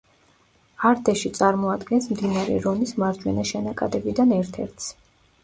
[0.91, 4.91] არდეში წარმოადგენს მდინარე რონის მარჯვენა შენაკადებიდან ერთ-ერთს.